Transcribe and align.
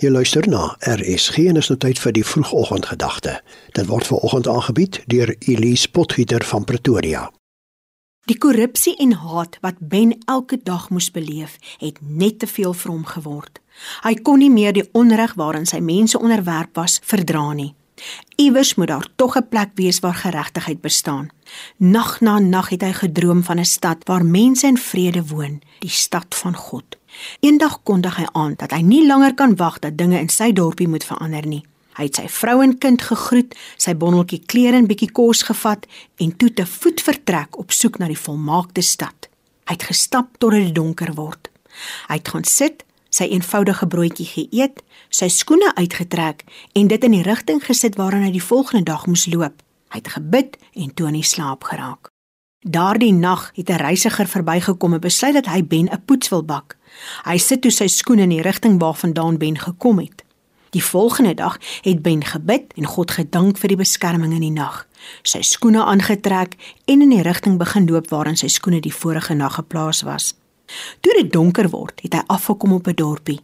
Jy 0.00 0.08
luister 0.08 0.46
na 0.48 0.76
RSG 0.80 1.42
en 1.50 1.58
is 1.60 1.66
nou 1.68 1.76
tyd 1.76 1.98
vir 2.00 2.14
die 2.16 2.24
vroegoggendgedagte. 2.24 3.34
Dit 3.76 3.84
word 3.90 4.06
veraloggend 4.08 4.46
aangebied 4.48 5.02
deur 5.12 5.34
Elise 5.44 5.90
Potgieter 5.92 6.40
van 6.48 6.64
Pretoria. 6.64 7.26
Die 8.24 8.38
korrupsie 8.40 8.94
en 8.96 9.12
haat 9.20 9.58
wat 9.60 9.82
Ben 9.92 10.14
elke 10.24 10.56
dag 10.64 10.86
moes 10.88 11.10
beleef, 11.12 11.58
het 11.82 11.98
net 12.00 12.38
te 12.40 12.48
veel 12.48 12.72
vir 12.72 12.92
hom 12.94 13.04
geword. 13.04 13.60
Hy 14.06 14.14
kon 14.24 14.40
nie 14.40 14.48
meer 14.48 14.72
die 14.72 14.86
onreg 14.96 15.34
waarin 15.36 15.68
sy 15.68 15.82
mense 15.84 16.16
onderwerp 16.16 16.80
was 16.80 16.96
verdra 17.04 17.50
nie. 17.52 17.74
Iewers 18.40 18.74
moet 18.80 18.88
daar 18.88 19.08
tog 19.20 19.36
'n 19.36 19.48
plek 19.48 19.70
wees 19.74 20.00
waar 20.00 20.16
geregtigheid 20.16 20.80
bestaan. 20.80 21.28
Nag 21.76 22.20
na 22.20 22.38
nag 22.38 22.68
het 22.68 22.82
hy 22.82 22.92
gedroom 22.92 23.44
van 23.44 23.58
'n 23.58 23.64
stad 23.64 24.08
waar 24.08 24.24
mense 24.24 24.66
in 24.66 24.78
vrede 24.78 25.26
woon, 25.26 25.60
die 25.78 25.90
stad 25.92 26.34
van 26.34 26.56
God. 26.56 26.96
Eendag 27.40 27.80
kondig 27.82 28.16
hy 28.16 28.26
aan 28.32 28.54
dat 28.60 28.74
hy 28.76 28.80
nie 28.86 29.06
langer 29.06 29.34
kan 29.34 29.56
wag 29.56 29.78
dat 29.78 29.98
dinge 29.98 30.18
in 30.18 30.28
sy 30.28 30.52
dorpie 30.52 30.88
moet 30.88 31.04
verander 31.04 31.46
nie. 31.46 31.62
Hy 31.98 32.06
het 32.06 32.20
sy 32.20 32.28
vrou 32.32 32.60
en 32.64 32.76
kind 32.80 33.02
gegroet, 33.02 33.56
sy 33.76 33.94
bondeltjie 33.98 34.40
klere 34.46 34.78
en 34.78 34.86
bietjie 34.88 35.10
kos 35.12 35.42
gevat 35.48 35.86
en 36.22 36.30
toe 36.36 36.52
te 36.54 36.66
voet 36.66 37.02
vertrek 37.02 37.58
op 37.58 37.74
soek 37.74 37.98
na 37.98 38.08
die 38.08 38.18
volmaakte 38.18 38.84
stad. 38.86 39.28
Hy 39.66 39.76
het 39.76 39.88
gestap 39.90 40.38
tot 40.38 40.54
dit 40.56 40.70
donker 40.74 41.12
word. 41.18 41.50
Hy 42.08 42.18
het 42.18 42.30
gaan 42.32 42.46
sit, 42.48 42.84
sy 43.10 43.26
eenvoudige 43.34 43.88
broodjie 43.90 44.26
geëet, 44.26 44.80
sy 45.10 45.28
skoene 45.30 45.74
uitgetrek 45.76 46.46
en 46.78 46.88
dit 46.90 47.04
in 47.04 47.18
die 47.18 47.26
rigting 47.26 47.60
gesit 47.64 47.98
waarna 47.98 48.28
hy 48.28 48.36
die 48.38 48.44
volgende 48.44 48.86
dag 48.92 49.06
moes 49.10 49.26
loop. 49.30 49.60
Hy 49.90 49.98
het 49.98 50.14
gebid 50.14 50.56
en 50.78 50.94
toe 50.94 51.10
in 51.10 51.22
slaap 51.26 51.66
geraak. 51.66 52.12
Daardie 52.60 53.12
nag 53.12 53.50
het 53.54 53.68
'n 53.68 53.72
reisiger 53.72 54.26
verbygekom 54.26 54.92
en 54.92 55.00
besluit 55.00 55.34
dat 55.34 55.46
hy 55.46 55.66
Ben 55.66 55.88
'n 55.88 56.02
poets 56.04 56.28
wil 56.28 56.44
bak. 56.44 56.76
Hy 57.22 57.38
sit 57.38 57.60
toe 57.60 57.70
sy 57.70 57.86
skoene 57.86 58.22
in 58.22 58.28
die 58.28 58.42
rigting 58.42 58.80
waarvandaan 58.80 59.38
Ben 59.38 59.58
gekom 59.58 59.98
het. 59.98 60.24
Die 60.70 60.84
volgende 60.84 61.34
dag 61.34 61.58
het 61.80 62.02
Ben 62.02 62.24
gebid 62.24 62.72
en 62.74 62.84
God 62.84 63.10
gedank 63.10 63.58
vir 63.58 63.68
die 63.68 63.76
beskerming 63.76 64.32
in 64.32 64.40
die 64.40 64.50
nag. 64.50 64.86
Sy 65.22 65.40
skoene 65.40 65.84
aangetrek 65.84 66.56
en 66.84 67.02
in 67.02 67.08
die 67.08 67.22
rigting 67.22 67.58
begin 67.58 67.88
loop 67.88 68.10
waarin 68.10 68.36
sy 68.36 68.48
skoene 68.48 68.80
die 68.80 68.94
vorige 68.94 69.34
nag 69.34 69.54
geplaas 69.54 70.02
was. 70.02 70.34
Toe 71.00 71.14
dit 71.22 71.32
donker 71.32 71.70
word, 71.70 72.00
het 72.02 72.12
hy 72.12 72.22
afgekom 72.26 72.72
op 72.72 72.86
'n 72.86 72.94
dorpie. 72.94 73.40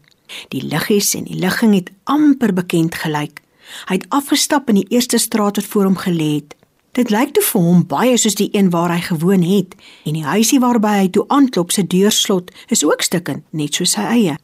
Die 0.48 0.62
liggies 0.62 1.14
en 1.14 1.24
die 1.24 1.38
ligging 1.38 1.74
het 1.74 1.90
amper 2.04 2.52
bekend 2.52 2.94
gelyk. 2.94 3.42
Hy 3.86 3.94
het 3.94 4.06
afgestap 4.08 4.68
in 4.68 4.74
die 4.74 4.88
eerste 4.88 5.18
straat 5.18 5.56
wat 5.56 5.64
voor 5.64 5.84
hom 5.84 5.96
gelê 5.96 6.34
het. 6.34 6.54
Dit 6.96 7.10
lyk 7.12 7.34
toe 7.36 7.42
vir 7.44 7.60
hom 7.60 7.80
baie 7.84 8.16
soos 8.16 8.38
die 8.38 8.48
een 8.56 8.70
waar 8.72 8.88
hy 8.88 9.02
gewoon 9.04 9.42
het 9.44 9.74
en 10.08 10.14
die 10.16 10.24
huisie 10.24 10.56
waarby 10.62 10.94
hy 10.94 11.08
toe 11.12 11.26
aanklop 11.28 11.74
se 11.74 11.82
deurslot 11.84 12.48
is 12.72 12.84
ook 12.88 13.04
stukkend 13.04 13.44
net 13.52 13.76
soos 13.76 13.92
sy 13.98 14.04
eie. 14.14 14.36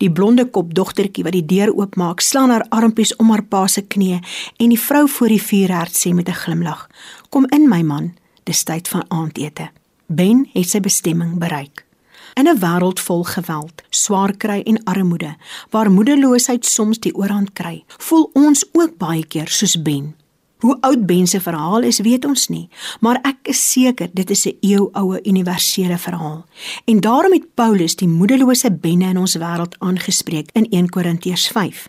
Die 0.00 0.08
blonde 0.08 0.46
kop 0.48 0.72
dogtertjie 0.72 1.24
wat 1.26 1.36
die 1.36 1.44
deur 1.44 1.68
oopmaak, 1.76 2.24
slaan 2.24 2.48
haar 2.50 2.64
armpies 2.72 3.12
om 3.20 3.28
haar 3.28 3.44
pa 3.44 3.66
se 3.68 3.84
knie 3.84 4.22
en 4.56 4.72
die 4.72 4.80
vrou 4.80 5.04
voor 5.04 5.34
die 5.34 5.42
vuurherd 5.42 5.92
sê 5.92 6.14
met 6.16 6.28
'n 6.28 6.40
glimlag: 6.44 6.88
"Kom 7.28 7.44
in 7.52 7.68
my 7.68 7.82
man, 7.82 8.14
dis 8.44 8.64
tyd 8.64 8.88
van 8.88 9.04
aandete." 9.08 9.68
Ben 10.06 10.48
het 10.52 10.68
sy 10.68 10.80
bestemming 10.80 11.38
bereik. 11.38 11.84
In 12.34 12.48
'n 12.48 12.58
wêreld 12.58 13.00
vol 13.00 13.24
geweld, 13.24 13.82
swaar 13.90 14.36
kry 14.36 14.62
en 14.64 14.84
armoede, 14.84 15.36
waar 15.70 15.90
moedeloosheid 15.90 16.66
soms 16.66 16.98
die 16.98 17.14
oorhand 17.14 17.52
kry, 17.52 17.84
voel 17.98 18.30
ons 18.32 18.64
ook 18.72 18.96
baie 18.96 19.26
keer 19.26 19.48
soos 19.48 19.82
Ben. 19.82 20.21
Hoe 20.62 20.76
oud 20.80 21.06
Ben 21.06 21.26
se 21.26 21.40
verhaal 21.40 21.82
is, 21.82 21.98
weet 22.00 22.24
ons 22.24 22.46
nie, 22.48 22.68
maar 23.00 23.18
ek 23.26 23.50
is 23.50 23.62
seker 23.72 24.10
dit 24.14 24.30
is 24.30 24.46
'n 24.46 24.56
eeuoue 24.60 25.18
universele 25.22 25.98
verhaal. 25.98 26.44
En 26.84 27.00
daarom 27.00 27.32
het 27.32 27.54
Paulus 27.54 27.96
die 27.96 28.08
moedelose 28.08 28.70
benne 28.70 29.08
in 29.08 29.18
ons 29.18 29.36
wêreld 29.36 29.78
aangespreek 29.78 30.50
in 30.52 30.66
1 30.70 30.88
Korintiërs 30.88 31.48
5. 31.48 31.88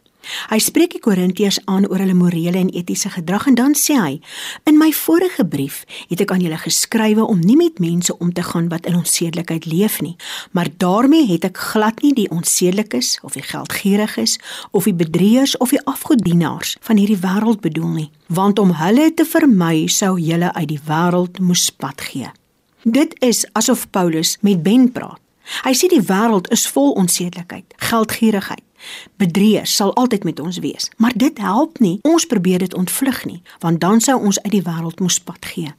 Hy 0.50 0.60
spreek 0.60 0.96
die 0.96 1.02
Korintiërs 1.04 1.60
aan 1.66 1.88
oor 1.90 2.02
hulle 2.04 2.16
morele 2.18 2.60
en 2.60 2.72
etiese 2.74 3.10
gedrag 3.14 3.48
en 3.52 3.56
dan 3.60 3.76
sê 3.76 3.96
hy: 4.00 4.20
"In 4.64 4.78
my 4.78 4.92
vorige 4.92 5.46
brief 5.46 5.84
het 6.10 6.22
ek 6.22 6.32
aan 6.32 6.42
julle 6.42 6.58
geskrywe 6.58 7.26
om 7.26 7.40
nie 7.40 7.56
met 7.56 7.80
mense 7.80 8.18
om 8.18 8.34
te 8.34 8.44
gaan 8.44 8.70
wat 8.70 8.86
in 8.86 8.96
onsedelikheid 8.96 9.66
leef 9.66 10.02
nie, 10.02 10.16
maar 10.52 10.68
daarmee 10.78 11.28
het 11.28 11.46
ek 11.46 11.58
glad 11.58 12.02
nie 12.02 12.14
die 12.14 12.30
onsedelikes 12.30 13.20
of 13.22 13.34
die 13.34 13.44
geldgieriges 13.44 14.40
of 14.72 14.84
die 14.84 14.94
bedrieërs 14.94 15.58
of 15.58 15.70
die 15.70 15.86
afgodienaars 15.86 16.78
van 16.82 16.98
hierdie 16.98 17.20
wêreld 17.20 17.62
bedoel 17.62 17.90
nie, 17.90 18.12
want 18.28 18.60
om 18.60 18.72
hulle 18.72 19.14
te 19.14 19.26
vermy 19.26 19.88
sou 19.88 20.20
julle 20.20 20.54
uit 20.54 20.68
die 20.68 20.82
wêreld 20.88 21.40
moes 21.40 21.70
pad 21.70 22.02
gee." 22.02 22.32
Dit 22.84 23.16
is 23.20 23.46
asof 23.54 23.90
Paulus 23.90 24.38
met 24.42 24.64
Ben 24.64 24.92
praat. 24.92 25.20
Hy 25.64 25.74
sê 25.76 25.88
die 25.92 26.04
wêreld 26.04 26.50
is 26.56 26.68
vol 26.72 26.92
onsedelikheid, 27.00 27.74
geldgierigheid. 27.90 28.63
Bedrieërs 29.18 29.76
sal 29.76 29.94
altyd 29.94 30.24
met 30.24 30.40
ons 30.40 30.58
wees, 30.58 30.90
maar 30.98 31.14
dit 31.16 31.38
help 31.38 31.80
nie. 31.80 32.00
Ons 32.02 32.26
probeer 32.26 32.60
dit 32.60 32.74
ontvlug 32.74 33.26
nie, 33.26 33.42
want 33.60 33.80
dan 33.82 34.02
sou 34.02 34.20
ons 34.22 34.42
uit 34.42 34.52
die 34.52 34.66
wêreld 34.66 35.00
moes 35.00 35.20
pad 35.20 35.46
gee. 35.46 35.74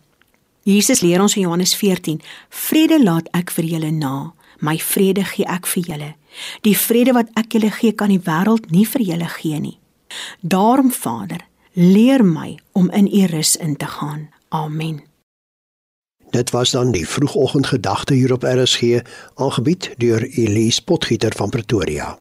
Jesus 0.64 1.00
leer 1.00 1.20
ons 1.20 1.36
in 1.36 1.42
Johannes 1.42 1.74
14: 1.76 2.20
"Vrede 2.48 3.02
laat 3.02 3.28
ek 3.32 3.50
vir 3.50 3.64
julle 3.64 3.90
na, 3.90 4.32
my 4.58 4.78
vrede 4.78 5.24
gee 5.24 5.44
ek 5.44 5.66
vir 5.66 5.82
julle. 5.82 6.14
Die 6.60 6.76
vrede 6.78 7.12
wat 7.12 7.28
ek 7.34 7.52
julle 7.52 7.70
gee, 7.70 7.92
kan 7.92 8.08
die 8.08 8.22
wêreld 8.24 8.70
nie 8.70 8.86
vir 8.86 9.00
julle 9.00 9.28
gee 9.28 9.60
nie. 9.60 9.78
Daarom 10.40 10.92
Vader, 10.92 11.40
leer 11.72 12.24
my 12.24 12.58
om 12.72 12.90
in 12.90 13.06
U 13.06 13.26
rus 13.26 13.56
in 13.56 13.76
te 13.76 13.86
gaan. 13.86 14.28
Amen." 14.48 15.02
Dit 16.30 16.50
was 16.50 16.70
dan 16.70 16.90
die 16.90 17.08
vroegoggendgedagte 17.08 18.14
hier 18.14 18.32
op 18.32 18.42
RSG, 18.42 19.02
aangebied 19.34 19.94
deur 19.96 20.22
Elise 20.22 20.84
Potgieter 20.84 21.32
van 21.36 21.48
Pretoria. 21.48 22.18